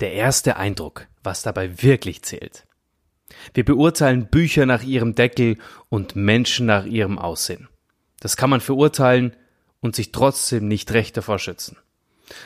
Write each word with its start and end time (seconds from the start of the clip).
Der 0.00 0.12
erste 0.12 0.56
Eindruck, 0.56 1.08
was 1.24 1.42
dabei 1.42 1.82
wirklich 1.82 2.22
zählt. 2.22 2.64
Wir 3.52 3.64
beurteilen 3.64 4.28
Bücher 4.28 4.64
nach 4.64 4.84
ihrem 4.84 5.16
Deckel 5.16 5.58
und 5.88 6.14
Menschen 6.14 6.66
nach 6.66 6.84
ihrem 6.84 7.18
Aussehen. 7.18 7.68
Das 8.20 8.36
kann 8.36 8.48
man 8.48 8.60
verurteilen 8.60 9.34
und 9.80 9.96
sich 9.96 10.12
trotzdem 10.12 10.68
nicht 10.68 10.92
recht 10.92 11.16
davor 11.16 11.40
schützen. 11.40 11.76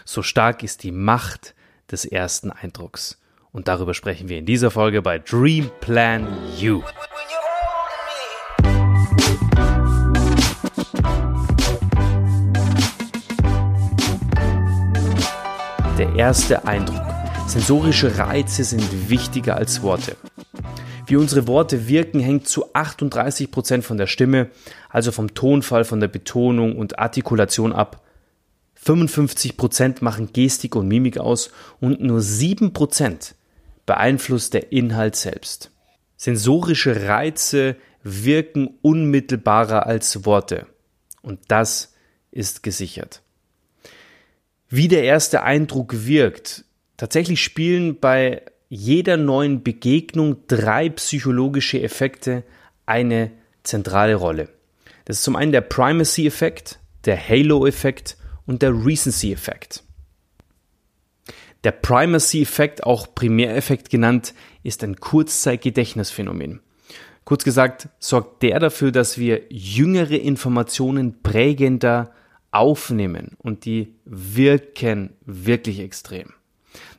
So 0.06 0.22
stark 0.22 0.62
ist 0.62 0.82
die 0.82 0.92
Macht 0.92 1.54
des 1.90 2.06
ersten 2.06 2.50
Eindrucks. 2.50 3.20
Und 3.50 3.68
darüber 3.68 3.92
sprechen 3.92 4.30
wir 4.30 4.38
in 4.38 4.46
dieser 4.46 4.70
Folge 4.70 5.02
bei 5.02 5.18
Dream 5.18 5.70
Plan 5.80 6.26
You. 6.56 6.82
Der 15.98 16.14
erste 16.16 16.64
Eindruck. 16.64 17.11
Sensorische 17.46 18.18
Reize 18.18 18.64
sind 18.64 19.10
wichtiger 19.10 19.56
als 19.56 19.82
Worte. 19.82 20.16
Wie 21.06 21.16
unsere 21.16 21.46
Worte 21.46 21.88
wirken, 21.88 22.20
hängt 22.20 22.48
zu 22.48 22.74
38 22.74 23.50
Prozent 23.50 23.84
von 23.84 23.98
der 23.98 24.06
Stimme, 24.06 24.50
also 24.88 25.12
vom 25.12 25.34
Tonfall, 25.34 25.84
von 25.84 26.00
der 26.00 26.08
Betonung 26.08 26.76
und 26.76 26.98
Artikulation 26.98 27.72
ab. 27.72 28.02
55 28.76 29.56
Prozent 29.56 30.02
machen 30.02 30.32
Gestik 30.32 30.74
und 30.74 30.88
Mimik 30.88 31.18
aus 31.18 31.50
und 31.80 32.00
nur 32.00 32.20
7 32.20 32.72
Prozent 32.72 33.34
beeinflusst 33.86 34.54
der 34.54 34.72
Inhalt 34.72 35.16
selbst. 35.16 35.70
Sensorische 36.16 37.08
Reize 37.08 37.76
wirken 38.02 38.78
unmittelbarer 38.82 39.86
als 39.86 40.24
Worte. 40.24 40.66
Und 41.20 41.40
das 41.48 41.94
ist 42.30 42.62
gesichert. 42.62 43.22
Wie 44.68 44.88
der 44.88 45.04
erste 45.04 45.42
Eindruck 45.42 46.06
wirkt. 46.06 46.64
Tatsächlich 47.02 47.42
spielen 47.42 47.98
bei 47.98 48.42
jeder 48.68 49.16
neuen 49.16 49.64
Begegnung 49.64 50.46
drei 50.46 50.88
psychologische 50.88 51.82
Effekte 51.82 52.44
eine 52.86 53.32
zentrale 53.64 54.14
Rolle. 54.14 54.50
Das 55.04 55.16
ist 55.16 55.24
zum 55.24 55.34
einen 55.34 55.50
der 55.50 55.62
Primacy-Effekt, 55.62 56.78
der 57.04 57.16
Halo-Effekt 57.16 58.16
und 58.46 58.62
der 58.62 58.70
Recency-Effekt. 58.70 59.82
Der 61.64 61.72
Primacy-Effekt, 61.72 62.84
auch 62.84 63.12
Primäreffekt 63.16 63.90
genannt, 63.90 64.32
ist 64.62 64.84
ein 64.84 64.94
Kurzzeitgedächtnisphänomen. 64.94 66.60
Kurz 67.24 67.42
gesagt, 67.42 67.88
sorgt 67.98 68.44
der 68.44 68.60
dafür, 68.60 68.92
dass 68.92 69.18
wir 69.18 69.42
jüngere 69.48 70.20
Informationen 70.20 71.20
prägender 71.20 72.12
aufnehmen 72.52 73.32
und 73.38 73.64
die 73.64 73.96
wirken 74.04 75.16
wirklich 75.26 75.80
extrem. 75.80 76.34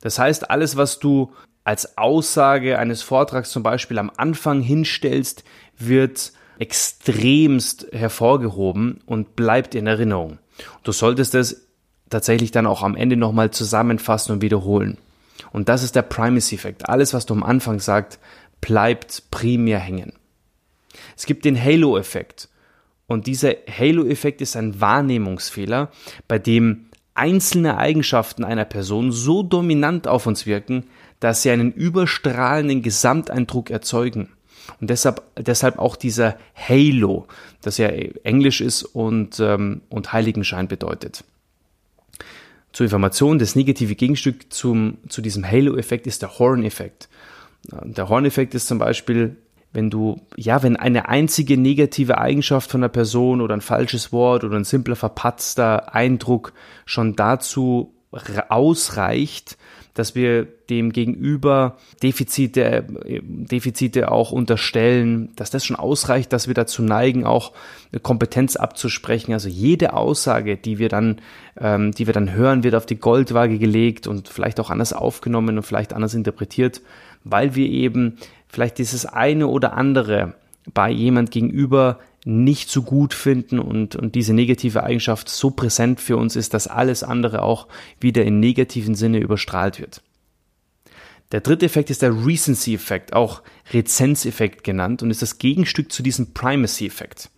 Das 0.01 0.19
heißt, 0.19 0.49
alles, 0.49 0.77
was 0.77 0.99
du 0.99 1.31
als 1.63 1.97
Aussage 1.97 2.77
eines 2.77 3.01
Vortrags 3.01 3.49
zum 3.49 3.63
Beispiel 3.63 3.97
am 3.97 4.11
Anfang 4.15 4.61
hinstellst, 4.61 5.43
wird 5.77 6.33
extremst 6.59 7.87
hervorgehoben 7.91 8.99
und 9.05 9.35
bleibt 9.35 9.75
in 9.75 9.87
Erinnerung. 9.87 10.39
Du 10.83 10.91
solltest 10.91 11.35
es 11.35 11.67
tatsächlich 12.09 12.51
dann 12.51 12.67
auch 12.67 12.83
am 12.83 12.95
Ende 12.95 13.17
nochmal 13.17 13.51
zusammenfassen 13.51 14.33
und 14.33 14.41
wiederholen. 14.41 14.97
Und 15.51 15.69
das 15.69 15.83
ist 15.83 15.95
der 15.95 16.03
Primacy-Effekt. 16.03 16.87
Alles, 16.89 17.13
was 17.13 17.25
du 17.25 17.33
am 17.33 17.43
Anfang 17.43 17.79
sagst, 17.79 18.19
bleibt 18.61 19.23
primär 19.31 19.79
hängen. 19.79 20.13
Es 21.17 21.25
gibt 21.25 21.45
den 21.45 21.61
Halo-Effekt. 21.61 22.49
Und 23.07 23.27
dieser 23.27 23.53
Halo-Effekt 23.67 24.41
ist 24.41 24.55
ein 24.55 24.79
Wahrnehmungsfehler, 24.79 25.91
bei 26.27 26.39
dem 26.39 26.89
einzelne 27.15 27.77
Eigenschaften 27.77 28.43
einer 28.43 28.65
Person 28.65 29.11
so 29.11 29.43
dominant 29.43 30.07
auf 30.07 30.25
uns 30.25 30.45
wirken, 30.45 30.85
dass 31.19 31.41
sie 31.41 31.51
einen 31.51 31.71
überstrahlenden 31.71 32.81
Gesamteindruck 32.81 33.69
erzeugen. 33.69 34.29
Und 34.79 34.89
deshalb, 34.89 35.21
deshalb 35.37 35.77
auch 35.77 35.95
dieser 35.95 36.37
Halo, 36.55 37.27
das 37.61 37.77
ja 37.77 37.87
Englisch 37.87 38.61
ist 38.61 38.83
und, 38.83 39.39
ähm, 39.39 39.81
und 39.89 40.13
Heiligenschein 40.13 40.67
bedeutet. 40.67 41.23
Zur 42.71 42.85
Information, 42.85 43.37
das 43.39 43.55
negative 43.55 43.95
Gegenstück 43.95 44.51
zum, 44.51 44.97
zu 45.07 45.21
diesem 45.21 45.49
Halo-Effekt 45.49 46.07
ist 46.07 46.21
der 46.21 46.39
Horn-Effekt. 46.39 47.07
Der 47.71 48.09
Horn-Effekt 48.09 48.55
ist 48.55 48.67
zum 48.67 48.79
Beispiel, 48.79 49.35
wenn 49.73 49.89
du, 49.89 50.21
ja, 50.37 50.61
wenn 50.63 50.77
eine 50.77 51.09
einzige 51.09 51.57
negative 51.57 52.19
Eigenschaft 52.19 52.71
von 52.71 52.81
einer 52.81 52.89
Person 52.89 53.41
oder 53.41 53.55
ein 53.55 53.61
falsches 53.61 54.11
Wort 54.11 54.43
oder 54.43 54.55
ein 54.55 54.63
simpler 54.63 54.95
verpatzter 54.95 55.93
Eindruck 55.93 56.53
schon 56.85 57.15
dazu 57.15 57.93
ausreicht, 58.49 59.57
dass 59.93 60.15
wir 60.15 60.45
dem 60.69 60.91
Gegenüber 60.91 61.77
Defizite, 62.01 62.85
Defizite 63.21 64.11
auch 64.11 64.31
unterstellen, 64.31 65.31
dass 65.35 65.51
das 65.51 65.65
schon 65.65 65.75
ausreicht, 65.75 66.33
dass 66.33 66.47
wir 66.47 66.55
dazu 66.55 66.81
neigen, 66.81 67.25
auch 67.25 67.51
Kompetenz 68.01 68.55
abzusprechen. 68.55 69.33
Also 69.33 69.49
jede 69.49 69.93
Aussage, 69.93 70.57
die 70.57 70.79
wir 70.79 70.89
dann, 70.89 71.21
ähm, 71.59 71.91
die 71.91 72.07
wir 72.07 72.13
dann 72.13 72.33
hören, 72.33 72.63
wird 72.63 72.75
auf 72.75 72.87
die 72.87 72.99
Goldwaage 72.99 73.59
gelegt 73.59 74.07
und 74.07 74.29
vielleicht 74.29 74.59
auch 74.59 74.71
anders 74.71 74.93
aufgenommen 74.93 75.57
und 75.57 75.63
vielleicht 75.63 75.93
anders 75.93 76.15
interpretiert, 76.15 76.81
weil 77.23 77.53
wir 77.55 77.67
eben 77.67 78.17
vielleicht 78.53 78.77
dieses 78.77 79.05
eine 79.05 79.47
oder 79.47 79.73
andere 79.73 80.35
bei 80.73 80.89
jemand 80.89 81.31
gegenüber 81.31 81.99
nicht 82.23 82.69
so 82.69 82.83
gut 82.83 83.13
finden 83.13 83.59
und, 83.59 83.95
und 83.95 84.15
diese 84.15 84.33
negative 84.33 84.83
Eigenschaft 84.83 85.27
so 85.27 85.51
präsent 85.51 85.99
für 85.99 86.15
uns 86.15 86.35
ist, 86.35 86.53
dass 86.53 86.67
alles 86.67 87.03
andere 87.03 87.41
auch 87.41 87.67
wieder 87.99 88.23
in 88.23 88.39
negativen 88.39 88.95
Sinne 88.95 89.17
überstrahlt 89.19 89.79
wird. 89.79 90.01
Der 91.31 91.41
dritte 91.41 91.65
Effekt 91.65 91.89
ist 91.89 92.03
der 92.03 92.25
Recency-Effekt, 92.25 93.13
auch 93.13 93.41
Rezenzeffekt 93.73 94.63
genannt 94.63 95.01
und 95.01 95.09
ist 95.09 95.23
das 95.23 95.39
Gegenstück 95.39 95.91
zu 95.91 96.03
diesem 96.03 96.33
Primacy-Effekt. 96.33 97.31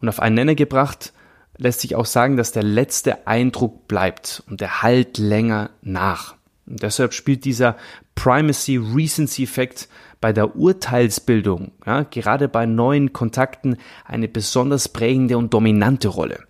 Und 0.00 0.08
auf 0.08 0.20
einen 0.20 0.36
Nenner 0.36 0.54
gebracht 0.54 1.12
lässt 1.56 1.80
sich 1.80 1.96
auch 1.96 2.06
sagen, 2.06 2.36
dass 2.36 2.52
der 2.52 2.62
letzte 2.62 3.26
Eindruck 3.26 3.88
bleibt 3.88 4.44
und 4.48 4.60
der 4.60 4.82
halt 4.82 5.18
länger 5.18 5.70
nach. 5.82 6.37
Und 6.68 6.82
deshalb 6.82 7.14
spielt 7.14 7.44
dieser 7.44 7.76
Primacy-Recency-Effekt 8.14 9.88
bei 10.20 10.32
der 10.32 10.56
Urteilsbildung, 10.56 11.72
ja, 11.86 12.02
gerade 12.02 12.48
bei 12.48 12.66
neuen 12.66 13.12
Kontakten, 13.12 13.76
eine 14.04 14.28
besonders 14.28 14.88
prägende 14.88 15.38
und 15.38 15.54
dominante 15.54 16.08
Rolle. 16.08 16.40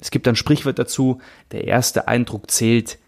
Es 0.00 0.10
gibt 0.10 0.28
ein 0.28 0.36
Sprichwort 0.36 0.78
dazu, 0.78 1.20
der 1.50 1.64
erste 1.64 2.08
Eindruck 2.08 2.50
zählt, 2.50 2.98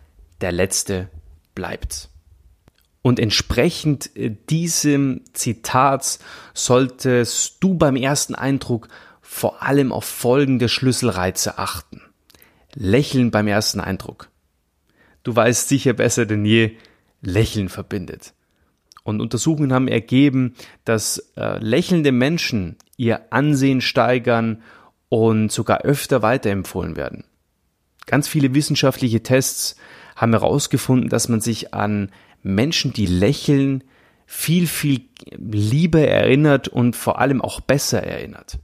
der 0.41 0.50
letzte 0.50 1.10
bleibt. 1.54 2.09
Und 3.03 3.20
entsprechend 3.20 4.16
äh, 4.16 4.34
diesem 4.50 5.20
Zitat 5.32 6.19
solltest 6.54 7.59
du 7.60 7.75
beim 7.75 7.94
ersten 7.94 8.34
Eindruck 8.34 8.88
vor 9.20 9.62
allem 9.62 9.92
auf 9.92 10.04
folgende 10.04 10.69
Schlüsselreize 10.69 11.59
achten. 11.59 12.00
Lächeln 12.75 13.31
beim 13.31 13.47
ersten 13.47 13.81
Eindruck. 13.81 14.28
Du 15.26 15.34
weißt 15.34 15.69
sicher 15.69 15.92
besser 15.92 16.25
denn 16.25 16.44
je, 16.44 16.76
Lächeln 17.20 17.69
verbindet. 17.69 18.32
Und 19.03 19.20
Untersuchungen 19.20 19.72
haben 19.72 19.88
ergeben, 19.88 20.54
dass 20.84 21.19
äh, 21.37 21.59
lächelnde 21.59 22.12
Menschen 22.12 22.76
ihr 22.97 23.32
Ansehen 23.32 23.81
steigern 23.81 24.62
und 25.09 25.50
sogar 25.50 25.81
öfter 25.81 26.22
weiterempfohlen 26.22 26.94
werden. 26.94 27.25
Ganz 28.06 28.28
viele 28.28 28.54
wissenschaftliche 28.54 29.25
Tests 29.25 29.75
haben 30.15 30.31
herausgefunden, 30.31 31.09
dass 31.09 31.28
man 31.28 31.41
sich 31.41 31.75
an 31.75 32.12
Menschen, 32.44 32.92
die 32.92 33.06
lächeln, 33.06 33.82
viel, 34.26 34.69
viel 34.69 35.09
lieber 35.36 36.03
erinnert 36.03 36.69
und 36.69 36.94
vor 36.94 37.19
allem 37.19 37.42
auch 37.42 37.59
besser 37.59 38.00
erinnert. 38.00 38.60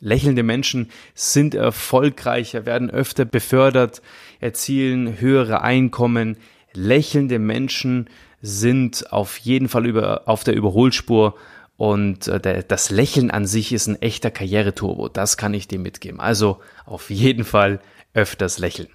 Lächelnde 0.00 0.42
Menschen 0.42 0.90
sind 1.14 1.54
erfolgreicher, 1.54 2.64
werden 2.66 2.90
öfter 2.90 3.24
befördert, 3.24 4.00
erzielen 4.40 5.20
höhere 5.20 5.62
Einkommen, 5.62 6.38
lächelnde 6.72 7.38
Menschen 7.38 8.08
sind 8.40 9.12
auf 9.12 9.36
jeden 9.38 9.68
Fall 9.68 9.86
über, 9.86 10.22
auf 10.26 10.44
der 10.44 10.54
Überholspur 10.54 11.36
und 11.76 12.28
äh, 12.28 12.40
der, 12.40 12.62
das 12.62 12.90
Lächeln 12.90 13.30
an 13.30 13.46
sich 13.46 13.72
ist 13.72 13.86
ein 13.86 14.00
echter 14.00 14.30
Karriereturbo. 14.30 15.08
Das 15.08 15.36
kann 15.36 15.54
ich 15.54 15.68
dir 15.68 15.78
mitgeben. 15.78 16.20
Also 16.20 16.60
auf 16.86 17.10
jeden 17.10 17.44
Fall 17.44 17.80
öfters 18.14 18.58
lächeln. 18.58 18.88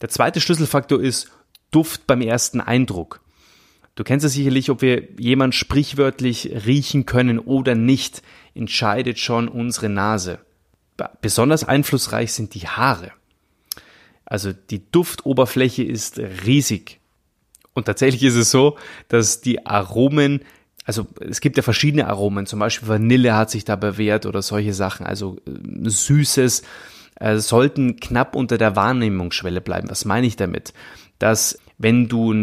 Der 0.00 0.08
zweite 0.08 0.40
Schlüsselfaktor 0.40 1.00
ist 1.00 1.30
Duft 1.70 2.06
beim 2.06 2.22
ersten 2.22 2.60
Eindruck. 2.60 3.20
Du 3.98 4.04
kennst 4.04 4.24
es 4.24 4.34
sicherlich, 4.34 4.70
ob 4.70 4.80
wir 4.80 5.08
jemand 5.18 5.56
sprichwörtlich 5.56 6.52
riechen 6.66 7.04
können 7.04 7.40
oder 7.40 7.74
nicht, 7.74 8.22
entscheidet 8.54 9.18
schon 9.18 9.48
unsere 9.48 9.88
Nase. 9.88 10.38
Besonders 11.20 11.64
einflussreich 11.64 12.32
sind 12.32 12.54
die 12.54 12.68
Haare. 12.68 13.10
Also 14.24 14.52
die 14.52 14.88
Duftoberfläche 14.92 15.82
ist 15.82 16.20
riesig. 16.20 17.00
Und 17.74 17.86
tatsächlich 17.86 18.22
ist 18.22 18.36
es 18.36 18.52
so, 18.52 18.78
dass 19.08 19.40
die 19.40 19.66
Aromen, 19.66 20.42
also 20.84 21.08
es 21.18 21.40
gibt 21.40 21.56
ja 21.56 21.64
verschiedene 21.64 22.06
Aromen, 22.06 22.46
zum 22.46 22.60
Beispiel 22.60 22.86
Vanille 22.86 23.34
hat 23.34 23.50
sich 23.50 23.64
da 23.64 23.74
bewährt 23.74 24.26
oder 24.26 24.42
solche 24.42 24.74
Sachen, 24.74 25.06
also 25.06 25.38
äh, 25.44 25.88
Süßes, 25.90 26.62
äh, 27.16 27.38
sollten 27.38 27.96
knapp 27.96 28.36
unter 28.36 28.58
der 28.58 28.76
Wahrnehmungsschwelle 28.76 29.60
bleiben. 29.60 29.90
Was 29.90 30.04
meine 30.04 30.28
ich 30.28 30.36
damit? 30.36 30.72
Dass 31.18 31.58
wenn 31.78 32.08
du 32.08 32.34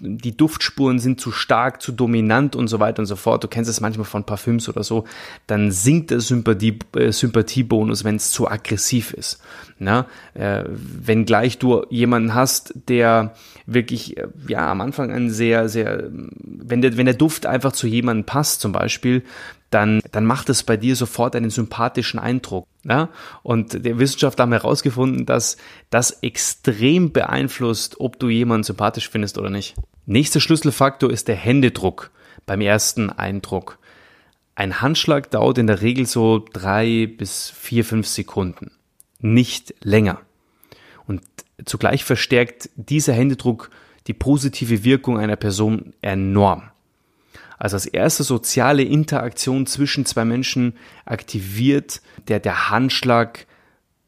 die 0.00 0.36
Duftspuren 0.36 0.98
sind 0.98 1.20
zu 1.20 1.30
stark, 1.30 1.82
zu 1.82 1.92
dominant 1.92 2.56
und 2.56 2.68
so 2.68 2.80
weiter 2.80 3.00
und 3.00 3.06
so 3.06 3.16
fort, 3.16 3.44
du 3.44 3.48
kennst 3.48 3.70
es 3.70 3.82
manchmal 3.82 4.06
von 4.06 4.24
Parfüms 4.24 4.68
oder 4.68 4.82
so, 4.82 5.04
dann 5.46 5.70
sinkt 5.70 6.10
der 6.10 6.20
Sympathie, 6.20 6.78
äh, 6.96 7.12
Sympathiebonus, 7.12 8.04
wenn 8.04 8.16
es 8.16 8.30
zu 8.30 8.50
aggressiv 8.50 9.12
ist. 9.12 9.40
Na, 9.78 10.06
äh, 10.34 10.64
wenn 10.66 11.26
gleich 11.26 11.58
du 11.58 11.84
jemanden 11.90 12.34
hast, 12.34 12.74
der 12.88 13.34
wirklich 13.66 14.16
äh, 14.16 14.26
ja 14.48 14.70
am 14.70 14.80
Anfang 14.80 15.12
ein 15.12 15.30
sehr 15.30 15.68
sehr 15.68 16.10
wenn 16.10 16.80
der 16.80 16.96
wenn 16.96 17.06
der 17.06 17.14
Duft 17.14 17.46
einfach 17.46 17.72
zu 17.72 17.86
jemandem 17.86 18.24
passt 18.24 18.60
zum 18.62 18.72
Beispiel, 18.72 19.22
dann, 19.70 20.00
dann 20.12 20.24
macht 20.24 20.48
es 20.48 20.62
bei 20.62 20.76
dir 20.76 20.96
sofort 20.96 21.36
einen 21.36 21.50
sympathischen 21.50 22.18
Eindruck. 22.18 22.66
Ja? 22.84 23.10
Und 23.42 23.84
der 23.84 23.98
Wissenschaftler 23.98 24.42
haben 24.42 24.52
herausgefunden, 24.52 25.26
dass 25.26 25.56
das 25.90 26.10
extrem 26.22 27.12
beeinflusst, 27.12 28.00
ob 28.00 28.18
du 28.18 28.28
jemanden 28.28 28.64
sympathisch 28.64 29.08
findest 29.08 29.36
oder 29.38 29.50
nicht. 29.50 29.74
Nächster 30.06 30.40
Schlüsselfaktor 30.40 31.10
ist 31.10 31.28
der 31.28 31.36
Händedruck 31.36 32.10
beim 32.46 32.60
ersten 32.60 33.10
Eindruck. 33.10 33.78
Ein 34.54 34.80
Handschlag 34.80 35.30
dauert 35.30 35.58
in 35.58 35.66
der 35.66 35.82
Regel 35.82 36.06
so 36.06 36.44
drei 36.52 37.06
bis 37.06 37.50
vier, 37.50 37.84
fünf 37.84 38.06
Sekunden. 38.06 38.72
Nicht 39.20 39.74
länger. 39.82 40.20
Und 41.06 41.22
zugleich 41.64 42.04
verstärkt 42.04 42.70
dieser 42.74 43.12
Händedruck 43.12 43.70
die 44.06 44.14
positive 44.14 44.84
Wirkung 44.84 45.18
einer 45.18 45.36
Person 45.36 45.92
enorm. 46.00 46.70
Also 47.58 47.76
als 47.76 47.86
erste 47.86 48.22
soziale 48.22 48.82
Interaktion 48.82 49.66
zwischen 49.66 50.06
zwei 50.06 50.24
Menschen 50.24 50.74
aktiviert 51.04 52.00
der, 52.28 52.40
der 52.40 52.70
Handschlag 52.70 53.46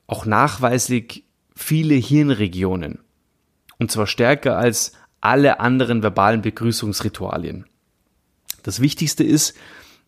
auch 0.06 0.24
nachweislich 0.24 1.24
viele 1.54 1.94
Hirnregionen. 1.94 3.00
Und 3.78 3.90
zwar 3.90 4.06
stärker 4.06 4.56
als 4.56 4.92
alle 5.20 5.60
anderen 5.60 6.02
verbalen 6.02 6.42
Begrüßungsritualien. 6.42 7.66
Das 8.62 8.80
Wichtigste 8.80 9.24
ist, 9.24 9.54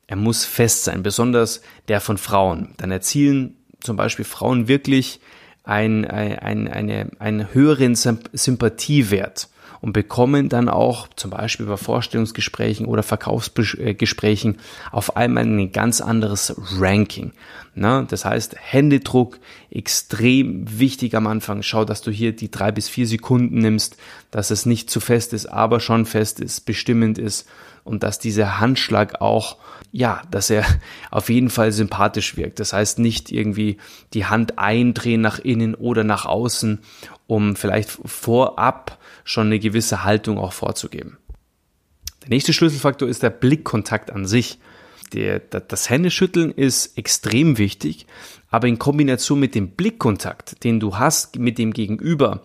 er 0.06 0.16
muss 0.16 0.44
fest 0.44 0.84
sein, 0.84 1.02
besonders 1.02 1.62
der 1.88 2.00
von 2.00 2.18
Frauen. 2.18 2.74
Dann 2.76 2.90
erzielen 2.90 3.56
zum 3.80 3.96
Beispiel 3.96 4.24
Frauen 4.24 4.68
wirklich 4.68 5.20
ein, 5.64 6.04
ein, 6.04 6.38
ein, 6.38 6.68
eine, 6.68 7.10
einen 7.18 7.54
höheren 7.54 7.94
Sympathiewert 7.94 9.48
und 9.82 9.92
bekommen 9.92 10.48
dann 10.48 10.68
auch 10.68 11.08
zum 11.16 11.32
Beispiel 11.32 11.66
bei 11.66 11.76
Vorstellungsgesprächen 11.76 12.86
oder 12.86 13.02
Verkaufsgesprächen 13.02 14.58
auf 14.92 15.16
einmal 15.16 15.44
ein 15.44 15.72
ganz 15.72 16.00
anderes 16.00 16.54
Ranking. 16.78 17.32
Na, 17.74 18.02
das 18.02 18.24
heißt, 18.24 18.54
Händedruck 18.58 19.40
extrem 19.70 20.78
wichtig 20.78 21.16
am 21.16 21.26
Anfang. 21.26 21.62
Schau, 21.62 21.84
dass 21.84 22.00
du 22.00 22.12
hier 22.12 22.34
die 22.34 22.50
drei 22.50 22.70
bis 22.70 22.88
vier 22.88 23.08
Sekunden 23.08 23.58
nimmst, 23.58 23.96
dass 24.30 24.52
es 24.52 24.66
nicht 24.66 24.88
zu 24.88 25.00
fest 25.00 25.32
ist, 25.32 25.46
aber 25.46 25.80
schon 25.80 26.06
fest 26.06 26.38
ist, 26.38 26.64
bestimmend 26.64 27.18
ist 27.18 27.48
und 27.82 28.04
dass 28.04 28.20
dieser 28.20 28.60
Handschlag 28.60 29.20
auch, 29.20 29.56
ja, 29.90 30.22
dass 30.30 30.48
er 30.48 30.64
auf 31.10 31.28
jeden 31.28 31.50
Fall 31.50 31.72
sympathisch 31.72 32.36
wirkt. 32.36 32.60
Das 32.60 32.72
heißt 32.72 33.00
nicht 33.00 33.32
irgendwie 33.32 33.78
die 34.14 34.26
Hand 34.26 34.60
eindrehen 34.60 35.22
nach 35.22 35.40
innen 35.40 35.74
oder 35.74 36.04
nach 36.04 36.24
außen, 36.24 36.78
um 37.26 37.56
vielleicht 37.56 37.90
vorab 37.90 38.98
schon 39.24 39.46
eine 39.46 39.58
gewisse 39.58 40.04
Haltung 40.04 40.38
auch 40.38 40.52
vorzugeben. 40.52 41.18
Der 42.22 42.30
nächste 42.30 42.52
Schlüsselfaktor 42.52 43.08
ist 43.08 43.22
der 43.22 43.30
Blickkontakt 43.30 44.10
an 44.10 44.26
sich. 44.26 44.58
Der, 45.12 45.40
das 45.40 45.90
Händeschütteln 45.90 46.52
ist 46.52 46.96
extrem 46.96 47.58
wichtig, 47.58 48.06
aber 48.50 48.68
in 48.68 48.78
Kombination 48.78 49.40
mit 49.40 49.54
dem 49.54 49.70
Blickkontakt, 49.70 50.64
den 50.64 50.80
du 50.80 50.96
hast 50.96 51.38
mit 51.38 51.58
dem 51.58 51.72
Gegenüber, 51.72 52.42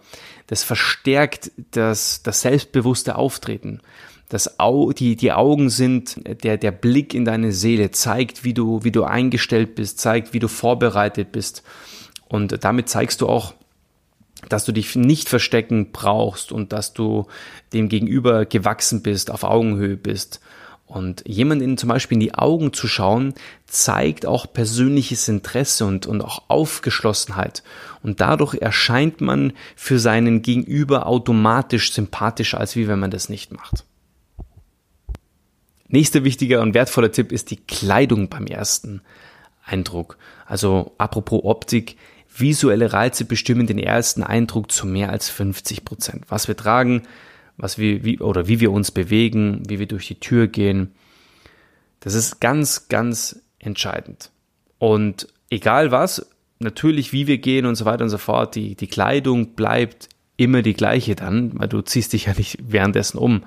das 0.47 0.63
verstärkt 0.63 1.51
das, 1.71 2.23
das 2.23 2.41
selbstbewusste 2.41 3.15
Auftreten. 3.15 3.81
Das 4.29 4.59
Au, 4.59 4.91
die, 4.91 5.15
die 5.15 5.31
Augen 5.31 5.69
sind, 5.69 6.17
der, 6.43 6.57
der 6.57 6.71
Blick 6.71 7.13
in 7.13 7.23
deine 7.23 7.53
Seele 7.53 7.91
zeigt, 7.91 8.43
wie 8.43 8.53
du, 8.53 8.83
wie 8.83 8.91
du 8.91 9.03
eingestellt 9.03 9.75
bist, 9.75 9.99
zeigt, 9.99 10.33
wie 10.33 10.39
du 10.39 10.49
vorbereitet 10.49 11.31
bist. 11.31 11.63
Und 12.27 12.63
damit 12.65 12.89
zeigst 12.89 13.21
du 13.21 13.27
auch, 13.27 13.53
dass 14.49 14.65
du 14.65 14.71
dich 14.71 14.95
nicht 14.95 15.29
verstecken 15.29 15.91
brauchst 15.91 16.51
und 16.51 16.73
dass 16.73 16.93
du 16.93 17.27
dem 17.73 17.89
Gegenüber 17.89 18.45
gewachsen 18.45 19.01
bist, 19.01 19.31
auf 19.31 19.43
Augenhöhe 19.43 19.97
bist. 19.97 20.39
Und 20.85 21.23
jemanden 21.27 21.77
zum 21.77 21.89
Beispiel 21.89 22.15
in 22.15 22.21
die 22.21 22.33
Augen 22.33 22.71
zu 22.71 22.87
schauen, 22.87 23.33
zeigt 23.65 24.25
auch 24.25 24.51
persönliches 24.51 25.27
Interesse 25.27 25.85
und, 25.85 26.05
und 26.05 26.21
auch 26.21 26.43
Aufgeschlossenheit. 26.47 27.61
Und 28.03 28.21
dadurch 28.21 28.55
erscheint 28.55 29.19
man 29.19 29.51
für 29.75 29.99
seinen 29.99 30.41
Gegenüber 30.41 31.05
automatisch 31.07 31.91
sympathischer, 31.91 32.59
als 32.59 32.77
wie 32.77 32.87
wenn 32.87 32.99
man 32.99 33.11
das 33.11 33.27
nicht 33.27 33.51
macht. 33.51 33.83
Nächster 35.89 36.23
wichtiger 36.23 36.61
und 36.61 36.73
wertvoller 36.73 37.11
Tipp 37.11 37.33
ist 37.33 37.51
die 37.51 37.57
Kleidung 37.57 38.29
beim 38.29 38.45
ersten 38.45 39.01
Eindruck. 39.65 40.17
Also 40.45 40.93
apropos 40.97 41.41
Optik, 41.43 41.97
Visuelle 42.39 42.93
Reize 42.93 43.25
bestimmen 43.25 43.67
den 43.67 43.79
ersten 43.79 44.23
Eindruck 44.23 44.71
zu 44.71 44.85
mehr 44.85 45.11
als 45.11 45.29
50 45.29 45.85
Prozent. 45.85 46.25
Was 46.29 46.47
wir 46.47 46.55
tragen, 46.55 47.03
was 47.57 47.77
wir, 47.77 48.03
wie, 48.03 48.19
oder 48.19 48.47
wie 48.47 48.59
wir 48.59 48.71
uns 48.71 48.91
bewegen, 48.91 49.63
wie 49.67 49.79
wir 49.79 49.87
durch 49.87 50.07
die 50.07 50.19
Tür 50.19 50.47
gehen. 50.47 50.93
Das 51.99 52.13
ist 52.13 52.39
ganz, 52.39 52.87
ganz 52.87 53.41
entscheidend. 53.59 54.31
Und 54.77 55.27
egal 55.49 55.91
was, 55.91 56.29
natürlich 56.59 57.13
wie 57.13 57.27
wir 57.27 57.39
gehen 57.39 57.65
und 57.65 57.75
so 57.75 57.85
weiter 57.85 58.03
und 58.03 58.09
so 58.09 58.17
fort, 58.17 58.55
die, 58.55 58.75
die 58.75 58.87
Kleidung 58.87 59.55
bleibt 59.55 60.09
immer 60.37 60.61
die 60.61 60.75
gleiche 60.75 61.15
dann, 61.15 61.59
weil 61.59 61.67
du 61.67 61.81
ziehst 61.81 62.13
dich 62.13 62.25
ja 62.25 62.33
nicht 62.35 62.59
währenddessen 62.61 63.17
um. 63.17 63.43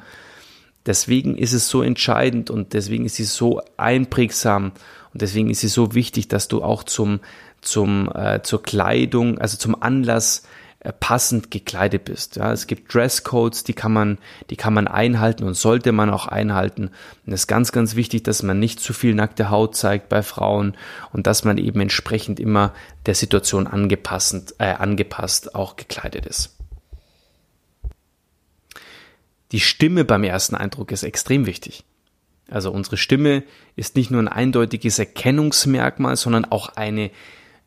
Deswegen 0.87 1.37
ist 1.37 1.53
es 1.53 1.69
so 1.69 1.83
entscheidend 1.83 2.51
und 2.51 2.73
deswegen 2.73 3.05
ist 3.05 3.17
sie 3.17 3.25
so 3.25 3.61
einprägsam 3.77 4.73
und 5.13 5.23
deswegen 5.23 5.51
ist 5.51 5.61
sie 5.61 5.69
so 5.69 5.95
wichtig, 5.95 6.29
dass 6.29 6.49
du 6.49 6.63
auch 6.63 6.83
zum 6.83 7.21
zum, 7.61 8.11
äh, 8.15 8.43
zur 8.43 8.63
Kleidung, 8.63 9.39
also 9.39 9.57
zum 9.57 9.81
Anlass 9.81 10.43
äh, 10.81 10.93
passend 10.93 11.51
gekleidet 11.51 12.07
bist. 12.07 12.37
Ja, 12.37 12.53
es 12.53 12.67
gibt 12.67 12.95
Dresscodes, 12.95 13.65
die 13.65 13.75
kann 13.75 13.93
man, 13.93 14.19
die 14.49 14.57
kann 14.57 14.73
man 14.73 14.89
einhalten 14.89 15.45
und 15.45 15.53
sollte 15.53 15.93
man 15.93 16.09
auch 16.09 16.27
einhalten. 16.27 16.91
Und 17.27 17.33
es 17.33 17.41
ist 17.41 17.47
ganz, 17.49 17.71
ganz 17.71 17.97
wichtig, 17.97 18.23
dass 18.23 18.43
man 18.43 18.59
nicht 18.59 18.81
zu 18.81 18.95
viel 18.95 19.15
nackte 19.15 19.51
Haut 19.51 19.77
zeigt 19.77 20.09
bei 20.09 20.23
Frauen 20.23 20.75
und 21.13 21.27
dass 21.27 21.45
man 21.45 21.59
eben 21.59 21.81
entsprechend 21.81 22.41
immer 22.41 22.73
der 23.05 23.15
Situation 23.15 23.67
angepasst, 23.67 24.55
äh, 24.59 24.73
angepasst 24.73 25.55
auch 25.55 25.77
gekleidet 25.77 26.25
ist. 26.25 26.57
Die 29.53 29.61
Stimme 29.61 30.07
beim 30.07 30.25
ersten 30.25 30.55
Eindruck 30.55 30.93
ist 30.93 31.03
extrem 31.03 31.45
wichtig. 31.45 31.85
Also 32.49 32.71
unsere 32.71 32.97
Stimme 32.97 33.43
ist 33.77 33.97
nicht 33.97 34.11
nur 34.11 34.23
ein 34.23 34.29
eindeutiges 34.29 34.99
Erkennungsmerkmal, 34.99 36.17
sondern 36.17 36.47
auch 36.47 36.71
eine 36.71 37.11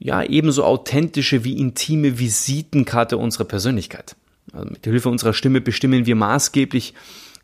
ja 0.03 0.21
ebenso 0.21 0.65
authentische 0.65 1.43
wie 1.43 1.57
intime 1.57 2.19
Visitenkarte 2.19 3.17
unserer 3.17 3.45
Persönlichkeit. 3.45 4.15
Also 4.51 4.69
mit 4.69 4.83
Hilfe 4.83 5.09
unserer 5.09 5.33
Stimme 5.33 5.61
bestimmen 5.61 6.05
wir 6.05 6.15
maßgeblich, 6.15 6.93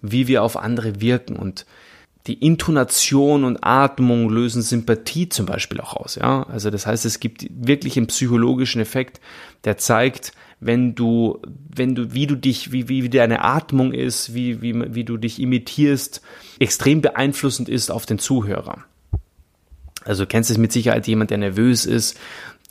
wie 0.01 0.27
wir 0.27 0.43
auf 0.43 0.57
andere 0.57 0.99
wirken 0.99 1.37
und 1.37 1.65
die 2.27 2.33
Intonation 2.33 3.45
und 3.45 3.63
Atmung 3.63 4.29
lösen 4.29 4.61
Sympathie 4.61 5.29
zum 5.29 5.45
Beispiel 5.45 5.79
auch 5.79 5.95
aus. 5.95 6.15
Ja, 6.15 6.43
also 6.43 6.69
das 6.69 6.85
heißt, 6.85 7.05
es 7.05 7.21
gibt 7.21 7.47
wirklich 7.49 7.95
einen 7.95 8.07
psychologischen 8.07 8.81
Effekt, 8.81 9.21
der 9.63 9.77
zeigt, 9.77 10.33
wenn 10.59 10.93
du, 10.95 11.39
wenn 11.73 11.95
du, 11.95 12.13
wie 12.13 12.27
du 12.27 12.35
dich, 12.35 12.73
wie, 12.73 12.89
wie 12.89 13.09
deine 13.09 13.43
Atmung 13.45 13.93
ist, 13.93 14.33
wie, 14.33 14.61
wie, 14.61 14.93
wie 14.93 15.05
du 15.05 15.15
dich 15.15 15.39
imitierst, 15.39 16.21
extrem 16.59 16.99
beeinflussend 16.99 17.69
ist 17.69 17.89
auf 17.89 18.05
den 18.05 18.19
Zuhörer. 18.19 18.83
Also 20.05 20.23
du 20.23 20.27
kennst 20.27 20.49
es 20.49 20.57
mit 20.57 20.71
Sicherheit 20.71 21.07
jemand, 21.07 21.29
der 21.29 21.37
nervös 21.37 21.85
ist, 21.85 22.17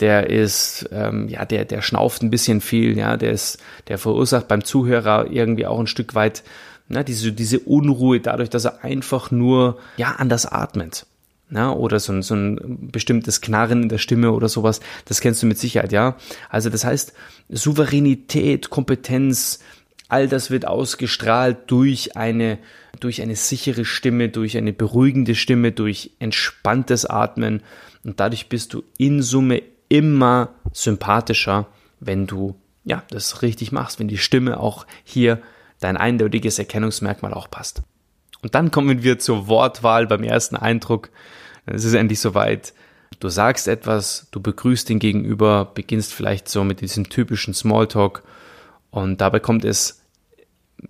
der 0.00 0.30
ist, 0.30 0.88
ähm, 0.92 1.28
ja, 1.28 1.44
der, 1.44 1.64
der 1.64 1.82
schnauft 1.82 2.22
ein 2.22 2.30
bisschen 2.30 2.60
viel, 2.60 2.96
ja, 2.96 3.16
der 3.16 3.32
ist, 3.32 3.58
der 3.88 3.98
verursacht 3.98 4.48
beim 4.48 4.64
Zuhörer 4.64 5.30
irgendwie 5.30 5.66
auch 5.66 5.80
ein 5.80 5.86
Stück 5.86 6.14
weit, 6.14 6.44
ne, 6.88 7.04
diese, 7.04 7.32
diese 7.32 7.60
Unruhe 7.60 8.20
dadurch, 8.20 8.50
dass 8.50 8.64
er 8.64 8.84
einfach 8.84 9.30
nur, 9.30 9.78
ja, 9.96 10.14
anders 10.18 10.46
atmet. 10.46 11.06
Na, 11.50 11.72
oder 11.72 11.98
so 11.98 12.12
ein, 12.12 12.22
so 12.22 12.34
ein 12.34 12.90
bestimmtes 12.92 13.40
Knarren 13.40 13.84
in 13.84 13.88
der 13.88 13.96
Stimme 13.96 14.32
oder 14.32 14.50
sowas, 14.50 14.80
das 15.06 15.22
kennst 15.22 15.42
du 15.42 15.46
mit 15.46 15.58
Sicherheit, 15.58 15.92
ja. 15.92 16.16
Also 16.50 16.68
das 16.68 16.84
heißt, 16.84 17.14
Souveränität, 17.48 18.68
Kompetenz, 18.68 19.60
all 20.08 20.28
das 20.28 20.50
wird 20.50 20.66
ausgestrahlt 20.66 21.70
durch 21.70 22.16
eine 22.16 22.58
durch 23.00 23.22
eine 23.22 23.36
sichere 23.36 23.84
Stimme, 23.84 24.28
durch 24.28 24.56
eine 24.56 24.72
beruhigende 24.72 25.36
Stimme, 25.36 25.70
durch 25.70 26.10
entspanntes 26.18 27.06
Atmen 27.06 27.62
und 28.04 28.18
dadurch 28.18 28.48
bist 28.48 28.74
du 28.74 28.82
in 28.96 29.22
Summe 29.22 29.62
immer 29.88 30.54
sympathischer, 30.72 31.68
wenn 32.00 32.26
du 32.26 32.56
ja 32.84 33.04
das 33.10 33.42
richtig 33.42 33.70
machst, 33.70 34.00
wenn 34.00 34.08
die 34.08 34.18
Stimme 34.18 34.58
auch 34.58 34.86
hier 35.04 35.40
dein 35.80 35.96
eindeutiges 35.96 36.58
Erkennungsmerkmal 36.58 37.34
auch 37.34 37.50
passt. 37.50 37.82
Und 38.42 38.54
dann 38.54 38.70
kommen 38.70 39.02
wir 39.02 39.18
zur 39.18 39.46
Wortwahl 39.46 40.06
beim 40.06 40.22
ersten 40.22 40.56
Eindruck. 40.56 41.10
Es 41.66 41.84
ist 41.84 41.94
endlich 41.94 42.20
soweit. 42.20 42.72
du 43.20 43.28
sagst 43.28 43.68
etwas, 43.68 44.28
du 44.30 44.40
begrüßt 44.40 44.88
den 44.88 44.98
Gegenüber, 44.98 45.64
beginnst 45.74 46.14
vielleicht 46.14 46.48
so 46.48 46.64
mit 46.64 46.80
diesem 46.80 47.08
typischen 47.08 47.52
Smalltalk 47.54 48.22
und 48.90 49.20
dabei 49.20 49.40
kommt 49.40 49.64
es 49.64 49.97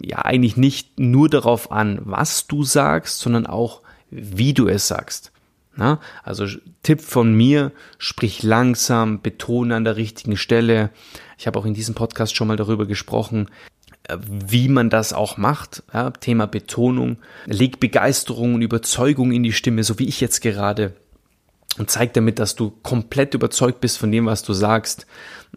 ja 0.01 0.19
eigentlich 0.25 0.57
nicht 0.57 0.99
nur 0.99 1.29
darauf 1.29 1.73
an, 1.73 2.01
was 2.03 2.47
du 2.47 2.63
sagst, 2.63 3.19
sondern 3.21 3.47
auch, 3.47 3.83
wie 4.11 4.55
du 4.55 4.69
es 4.69 4.89
sagst. 4.89 5.33
Na, 5.77 6.01
also 6.25 6.45
Tipp 6.83 7.01
von 7.01 7.33
mir, 7.33 7.71
sprich 7.99 8.43
langsam, 8.43 9.23
betone 9.23 9.77
an 9.77 9.85
der 9.85 9.97
richtigen 9.97 10.37
Stelle. 10.37 10.91
Ich 11.39 11.47
habe 11.47 11.57
auch 11.59 11.65
in 11.65 11.75
diesem 11.75 11.95
Podcast 11.95 12.35
schon 12.35 12.49
mal 12.49 12.57
darüber 12.57 12.85
gesprochen, 12.85 13.49
äh, 14.09 14.17
wie 14.19 14.69
man 14.69 14.91
das 14.91 15.13
auch 15.13 15.37
macht. 15.37 15.85
Ja, 15.95 16.11
Thema 16.11 16.47
Betonung. 16.47 17.19
Leg 17.47 17.79
Begeisterung 17.79 18.55
und 18.55 18.63
Überzeugung 18.63 19.31
in 19.31 19.45
die 19.45 19.53
Stimme, 19.53 19.85
so 19.85 20.01
wie 20.01 20.09
ich 20.09 20.21
jetzt 20.21 20.41
gerade. 20.41 20.95
Und 21.79 21.91
zeig 21.91 22.13
damit, 22.15 22.41
dass 22.41 22.57
du 22.57 22.73
komplett 22.83 23.35
überzeugt 23.35 23.81
bist 23.81 23.99
von 23.99 24.11
dem, 24.11 24.27
was 24.27 24.43
du 24.43 24.55
sagst. 24.55 25.07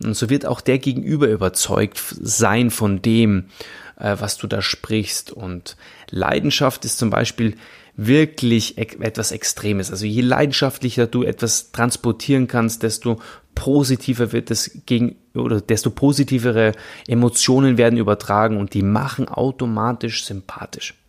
Und 0.04 0.16
so 0.16 0.30
wird 0.30 0.46
auch 0.46 0.62
der 0.62 0.78
Gegenüber 0.78 1.28
überzeugt 1.28 1.98
sein 2.22 2.70
von 2.70 3.02
dem, 3.02 3.46
äh, 3.98 4.16
was 4.20 4.38
du 4.38 4.48
da 4.48 4.62
sprichst. 4.62 5.32
Und 5.32 5.78
Leidenschaft 6.10 6.86
ist 6.86 6.98
zum 6.98 7.10
Beispiel 7.10 7.56
wirklich 7.96 8.78
etwas 8.78 9.32
Extremes. 9.32 9.92
Also 9.92 10.06
je 10.06 10.22
leidenschaftlicher 10.22 11.08
du 11.08 11.24
etwas 11.24 11.72
transportieren 11.72 12.48
kannst, 12.48 12.84
desto 12.84 13.20
positiver 13.54 14.32
wird 14.32 14.50
es 14.50 14.82
gegen 14.86 15.18
oder 15.36 15.62
desto 15.62 15.90
positivere 15.90 16.72
Emotionen 17.08 17.78
werden 17.78 18.00
übertragen 18.00 18.58
und 18.58 18.74
die 18.74 18.82
machen 18.82 19.28
automatisch 19.28 20.26
sympathisch. 20.26 21.01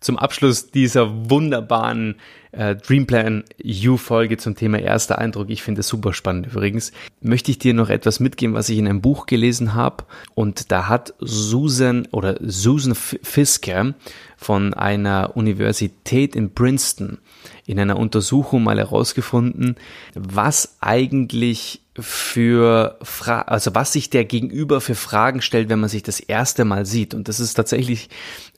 Zum 0.00 0.18
Abschluss 0.18 0.70
dieser 0.70 1.30
wunderbaren 1.30 2.16
äh, 2.52 2.76
Dreamplan 2.76 3.44
You-Folge 3.62 4.36
zum 4.36 4.54
Thema 4.54 4.78
erster 4.78 5.18
Eindruck. 5.18 5.50
Ich 5.50 5.62
finde 5.62 5.80
es 5.80 5.88
super 5.88 6.12
spannend 6.12 6.46
übrigens. 6.46 6.92
Möchte 7.20 7.50
ich 7.50 7.58
dir 7.58 7.74
noch 7.74 7.90
etwas 7.90 8.20
mitgeben, 8.20 8.54
was 8.54 8.68
ich 8.68 8.78
in 8.78 8.86
einem 8.86 9.00
Buch 9.00 9.26
gelesen 9.26 9.74
habe. 9.74 10.04
Und 10.34 10.70
da 10.70 10.88
hat 10.88 11.14
Susan 11.18 12.06
oder 12.12 12.36
Susan 12.40 12.94
Fisker 12.94 13.94
von 14.36 14.72
einer 14.72 15.36
Universität 15.36 16.36
in 16.36 16.54
Princeton 16.54 17.18
in 17.66 17.78
einer 17.78 17.98
Untersuchung 17.98 18.62
mal 18.62 18.78
herausgefunden, 18.78 19.76
was 20.14 20.76
eigentlich 20.80 21.82
für 22.00 22.98
Fra 23.02 23.42
also 23.42 23.74
was 23.74 23.92
sich 23.92 24.10
der 24.10 24.24
Gegenüber 24.24 24.80
für 24.80 24.94
Fragen 24.94 25.42
stellt, 25.42 25.68
wenn 25.68 25.80
man 25.80 25.88
sich 25.88 26.02
das 26.02 26.20
erste 26.20 26.64
Mal 26.64 26.86
sieht. 26.86 27.14
Und 27.14 27.28
das 27.28 27.40
ist 27.40 27.54
tatsächlich 27.54 28.08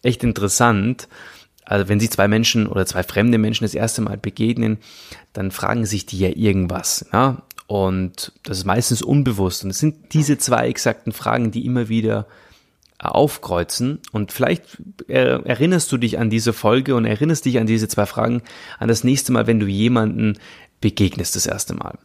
echt 0.03 0.23
interessant. 0.23 1.09
Also 1.65 1.89
wenn 1.89 2.01
sich 2.01 2.11
zwei 2.11 2.29
Menschen 2.29 2.67
oder 2.67 2.85
zwei 2.87 3.03
fremde 3.03 3.39
Menschen 3.39 3.65
das 3.65 3.75
erste 3.75 4.03
Mal 4.03 4.19
begegnen, 4.19 4.79
dann 5.33 5.51
fragen 5.51 5.87
sich 5.87 6.07
die 6.07 6.19
ja 6.19 6.31
irgendwas. 6.31 7.07
Ja? 7.13 7.43
Und 7.67 8.33
das 8.43 8.59
ist 8.59 8.65
meistens 8.65 9.03
unbewusst. 9.03 9.63
Und 9.65 9.71
es 9.71 9.79
sind 9.79 10.13
diese 10.13 10.39
zwei 10.39 10.67
exakten 10.69 11.13
Fragen, 11.13 11.53
die 11.53 11.65
immer 11.65 11.89
wieder 11.89 12.27
aufkreuzen. 12.99 14.01
Und 14.13 14.33
vielleicht 14.33 14.79
erinnerst 15.09 15.91
du 15.93 15.97
dich 15.97 16.19
an 16.19 16.31
diese 16.31 16.53
Folge 16.53 16.95
und 16.95 17.05
erinnerst 17.05 17.45
dich 17.45 17.59
an 17.59 17.67
diese 17.67 17.89
zwei 17.89 18.07
Fragen 18.07 18.43
an 18.79 18.89
das 18.89 19.05
nächste 19.05 19.33
Mal, 19.33 19.47
wenn 19.47 19.61
du 19.61 19.67
jemanden 19.67 20.39
begegnest 20.81 21.37
das 21.37 21.47
erste 21.47 21.75
Mal. 21.75 21.99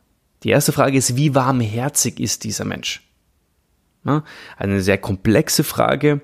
Die 0.45 0.51
erste 0.51 0.71
Frage 0.71 0.95
ist, 0.95 1.17
wie 1.17 1.33
warmherzig 1.33 2.19
ist 2.19 2.43
dieser 2.43 2.65
Mensch? 2.65 3.01
Eine 4.57 4.81
sehr 4.81 4.99
komplexe 4.99 5.63
Frage 5.63 6.21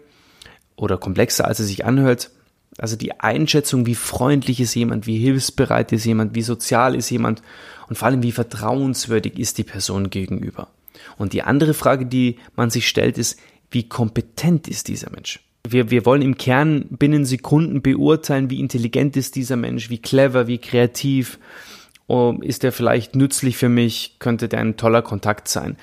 oder 0.75 0.99
komplexer, 0.99 1.45
als 1.45 1.59
es 1.59 1.67
sich 1.67 1.85
anhört. 1.85 2.29
Also 2.77 2.95
die 2.95 3.19
Einschätzung, 3.19 3.87
wie 3.87 3.95
freundlich 3.95 4.59
ist 4.59 4.75
jemand, 4.75 5.07
wie 5.07 5.17
hilfsbereit 5.17 5.91
ist 5.91 6.05
jemand, 6.05 6.35
wie 6.35 6.43
sozial 6.43 6.93
ist 6.93 7.09
jemand 7.09 7.41
und 7.89 7.97
vor 7.97 8.09
allem, 8.09 8.21
wie 8.21 8.31
vertrauenswürdig 8.31 9.39
ist 9.39 9.57
die 9.57 9.63
Person 9.63 10.11
gegenüber. 10.11 10.67
Und 11.17 11.33
die 11.33 11.41
andere 11.41 11.73
Frage, 11.73 12.05
die 12.05 12.37
man 12.55 12.69
sich 12.69 12.87
stellt, 12.87 13.17
ist, 13.17 13.39
wie 13.71 13.89
kompetent 13.89 14.67
ist 14.67 14.87
dieser 14.87 15.09
Mensch? 15.09 15.39
Wir, 15.67 15.89
wir 15.89 16.05
wollen 16.05 16.21
im 16.21 16.37
Kern 16.37 16.85
binnen 16.91 17.25
Sekunden 17.25 17.81
beurteilen, 17.81 18.51
wie 18.51 18.59
intelligent 18.59 19.17
ist 19.17 19.35
dieser 19.35 19.55
Mensch, 19.55 19.89
wie 19.89 19.99
clever, 19.99 20.45
wie 20.45 20.59
kreativ, 20.59 21.39
ist 22.41 22.63
er 22.63 22.71
vielleicht 22.71 23.15
nützlich 23.15 23.57
für 23.57 23.69
mich, 23.69 24.17
könnte 24.19 24.47
der 24.47 24.59
ein 24.59 24.77
toller 24.77 25.01
Kontakt 25.01 25.47
sein. 25.47 25.77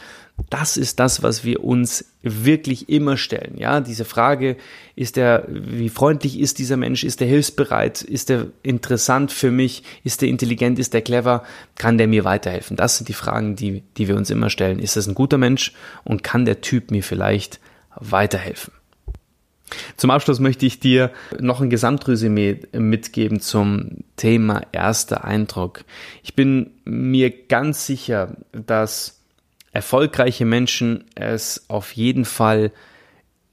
Das 0.51 0.77
ist 0.77 1.01
das, 1.01 1.23
was 1.23 1.43
wir 1.43 1.65
uns 1.65 2.13
wirklich 2.23 2.89
immer 2.89 3.17
stellen. 3.17 3.59
Ja, 3.59 3.81
diese 3.81 4.05
Frage, 4.05 4.57
ist 4.95 5.19
er, 5.19 5.45
wie 5.49 5.89
freundlich 5.89 6.39
ist 6.39 6.59
dieser 6.59 6.77
Mensch? 6.77 7.03
Ist 7.03 7.21
er 7.21 7.27
hilfsbereit? 7.27 8.03
Ist 8.03 8.31
er 8.31 8.47
interessant 8.63 9.33
für 9.33 9.51
mich? 9.51 9.83
Ist 10.05 10.23
er 10.23 10.29
intelligent? 10.29 10.79
Ist 10.79 10.95
er 10.95 11.03
clever? 11.03 11.43
Kann 11.75 11.99
der 11.99 12.07
mir 12.07 12.25
weiterhelfen? 12.25 12.77
Das 12.77 12.97
sind 12.97 13.09
die 13.09 13.15
Fragen, 13.15 13.57
die, 13.57 13.83
die 13.97 14.07
wir 14.07 14.17
uns 14.17 14.31
immer 14.31 14.49
stellen. 14.49 14.79
Ist 14.79 14.97
das 14.97 15.09
ein 15.09 15.15
guter 15.15 15.39
Mensch? 15.39 15.73
Und 16.05 16.23
kann 16.23 16.45
der 16.45 16.61
Typ 16.61 16.93
mir 16.93 17.03
vielleicht 17.03 17.59
weiterhelfen? 17.97 18.78
Zum 19.97 20.11
Abschluss 20.11 20.41
möchte 20.41 20.67
ich 20.67 20.81
dir 20.81 21.11
noch 21.39 21.61
ein 21.61 21.71
Gesamtresümee 21.71 22.61
mitgeben 22.73 23.41
zum 23.41 23.99
Thema 24.17 24.63
erster 24.73 25.25
Eindruck. 25.25 25.85
Ich 26.23 26.35
bin 26.35 26.71
mir 26.85 27.31
ganz 27.31 27.87
sicher, 27.87 28.37
dass 28.53 29.21
erfolgreiche 29.73 30.45
Menschen 30.45 31.05
es 31.15 31.65
auf 31.69 31.93
jeden 31.93 32.25
Fall 32.25 32.73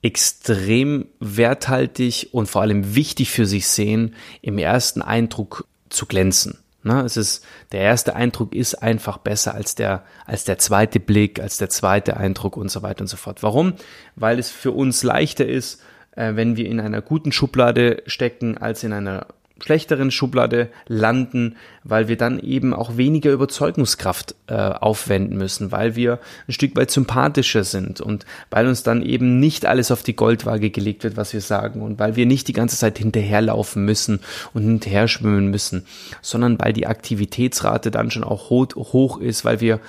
extrem 0.02 1.08
werthaltig 1.20 2.30
und 2.32 2.48
vor 2.48 2.62
allem 2.62 2.96
wichtig 2.96 3.32
für 3.32 3.46
sich 3.48 3.68
sehen, 3.68 4.16
im 4.42 4.60
ersten 4.60 5.02
Eindruck 5.02 5.68
zu 5.90 6.06
glänzen. 6.06 6.60
Na, 6.84 7.04
es 7.04 7.18
ist, 7.18 7.44
der 7.72 7.82
erste 7.82 8.16
Eindruck 8.16 8.54
ist 8.54 8.76
einfach 8.76 9.18
besser 9.18 9.56
als 9.56 9.74
der, 9.74 10.04
als 10.28 10.44
der 10.44 10.60
zweite 10.60 11.00
Blick, 11.00 11.40
als 11.40 11.58
der 11.58 11.72
zweite 11.72 12.18
Eindruck 12.18 12.58
und 12.58 12.70
so 12.70 12.84
weiter 12.84 13.02
und 13.02 13.08
so 13.08 13.18
fort. 13.18 13.42
Warum? 13.42 13.74
Weil 14.16 14.38
es 14.38 14.52
für 14.52 14.72
uns 14.72 15.02
leichter 15.02 15.48
ist, 15.48 15.82
äh, 16.16 16.36
wenn 16.36 16.58
wir 16.58 16.68
in 16.68 16.80
einer 16.80 17.02
guten 17.02 17.32
Schublade 17.32 18.04
stecken, 18.08 18.58
als 18.58 18.84
in 18.84 18.94
einer 18.94 19.28
schlechteren 19.64 20.12
Schublade 20.12 20.70
landen, 20.88 21.56
weil 21.84 22.08
wir 22.08 22.18
dann 22.18 22.40
eben 22.40 22.74
auch 22.74 22.98
weniger 22.98 23.32
Überzeugungskraft 23.32 24.36
äh, 24.48 24.54
aufwenden 24.54 25.38
müssen, 25.38 25.72
weil 25.72 25.96
wir 25.96 26.20
ein 26.48 26.52
Stück 26.52 26.76
weit 26.76 26.92
sympathischer 26.92 27.64
sind 27.64 28.02
und 28.02 28.26
weil 28.50 28.68
uns 28.68 28.84
dann 28.84 29.02
eben 29.02 29.40
nicht 29.40 29.66
alles 29.66 29.92
auf 29.92 30.04
die 30.04 30.16
Goldwaage 30.16 30.72
gelegt 30.72 31.04
wird, 31.04 31.16
was 31.16 31.32
wir 31.32 31.42
sagen 31.42 31.82
und 31.82 32.00
weil 32.00 32.18
wir 32.18 32.26
nicht 32.26 32.48
die 32.50 32.54
ganze 32.54 32.78
Zeit 32.78 32.98
hinterherlaufen 32.98 33.86
müssen 33.86 34.20
und 34.54 34.64
hinterher 34.64 35.08
schwimmen 35.08 35.48
müssen, 35.48 35.86
sondern 36.22 36.60
weil 36.60 36.74
die 36.74 36.88
Aktivitätsrate 36.88 37.92
dann 37.92 38.12
schon 38.12 38.26
auch 38.26 38.50
hoch 38.50 39.20
ist, 39.22 39.46
weil 39.46 39.62
wir 39.62 39.80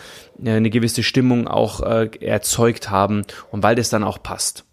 äh, 0.44 0.52
eine 0.52 0.70
gewisse 0.70 1.02
Stimmung 1.02 1.48
auch 1.48 1.80
äh, 1.80 2.08
erzeugt 2.20 2.90
haben 2.90 3.24
und 3.50 3.64
weil 3.64 3.74
das 3.74 3.90
dann 3.90 4.04
auch 4.04 4.22
passt. 4.22 4.64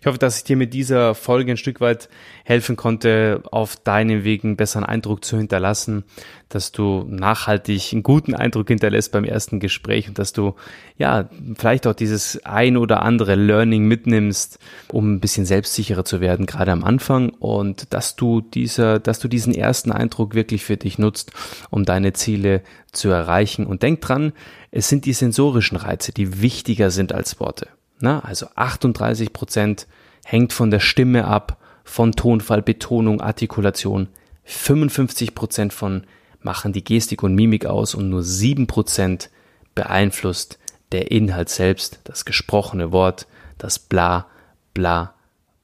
Ich 0.00 0.06
hoffe, 0.06 0.18
dass 0.18 0.38
ich 0.38 0.44
dir 0.44 0.56
mit 0.56 0.74
dieser 0.74 1.14
Folge 1.14 1.52
ein 1.52 1.56
Stück 1.56 1.80
weit 1.80 2.08
helfen 2.44 2.76
konnte, 2.76 3.42
auf 3.50 3.76
deinem 3.76 4.24
Weg 4.24 4.44
einen 4.44 4.56
besseren 4.56 4.84
Eindruck 4.84 5.24
zu 5.24 5.36
hinterlassen, 5.36 6.04
dass 6.48 6.72
du 6.72 7.04
nachhaltig 7.08 7.92
einen 7.92 8.02
guten 8.02 8.34
Eindruck 8.34 8.68
hinterlässt 8.68 9.12
beim 9.12 9.24
ersten 9.24 9.60
Gespräch 9.60 10.08
und 10.08 10.18
dass 10.18 10.32
du 10.32 10.54
ja 10.96 11.28
vielleicht 11.56 11.86
auch 11.86 11.94
dieses 11.94 12.44
ein 12.44 12.76
oder 12.76 13.02
andere 13.02 13.34
Learning 13.34 13.86
mitnimmst, 13.86 14.58
um 14.92 15.14
ein 15.14 15.20
bisschen 15.20 15.46
selbstsicherer 15.46 16.04
zu 16.04 16.20
werden, 16.20 16.46
gerade 16.46 16.72
am 16.72 16.84
Anfang 16.84 17.30
und 17.30 17.92
dass 17.92 18.14
du 18.14 18.40
dieser, 18.40 18.98
dass 18.98 19.18
du 19.18 19.28
diesen 19.28 19.54
ersten 19.54 19.90
Eindruck 19.90 20.34
wirklich 20.34 20.64
für 20.64 20.76
dich 20.76 20.98
nutzt, 20.98 21.32
um 21.70 21.84
deine 21.84 22.12
Ziele 22.12 22.62
zu 22.92 23.08
erreichen. 23.08 23.66
Und 23.66 23.82
denk 23.82 24.00
dran, 24.00 24.32
es 24.70 24.88
sind 24.88 25.06
die 25.06 25.12
sensorischen 25.12 25.76
Reize, 25.76 26.12
die 26.12 26.40
wichtiger 26.40 26.90
sind 26.90 27.12
als 27.12 27.40
Worte. 27.40 27.68
Na, 28.00 28.20
also 28.20 28.46
38 28.54 29.32
Prozent 29.32 29.86
hängt 30.24 30.52
von 30.52 30.70
der 30.70 30.80
Stimme 30.80 31.26
ab, 31.26 31.58
von 31.84 32.12
Tonfall, 32.12 32.62
Betonung, 32.62 33.20
Artikulation. 33.20 34.08
55 34.44 35.34
Prozent 35.34 35.72
von 35.72 36.04
machen 36.40 36.72
die 36.72 36.84
Gestik 36.84 37.22
und 37.22 37.34
Mimik 37.34 37.66
aus 37.66 37.94
und 37.94 38.10
nur 38.10 38.22
7 38.22 38.66
Prozent 38.66 39.30
beeinflusst 39.74 40.58
der 40.92 41.10
Inhalt 41.10 41.48
selbst, 41.48 42.00
das 42.04 42.24
gesprochene 42.24 42.92
Wort, 42.92 43.26
das 43.58 43.78
bla, 43.78 44.26
bla, 44.74 45.14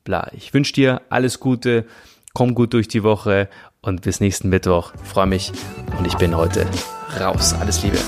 bla. 0.04 0.30
Ich 0.32 0.54
wünsche 0.54 0.72
dir 0.72 1.02
alles 1.08 1.40
Gute, 1.40 1.86
komm 2.32 2.54
gut 2.54 2.72
durch 2.72 2.88
die 2.88 3.02
Woche 3.02 3.48
und 3.82 4.02
bis 4.02 4.20
nächsten 4.20 4.48
Mittwoch. 4.48 4.92
Freue 5.04 5.26
mich 5.26 5.52
und 5.98 6.06
ich 6.06 6.16
bin 6.16 6.36
heute 6.36 6.66
raus. 7.20 7.54
Alles 7.54 7.82
Liebe. 7.82 7.98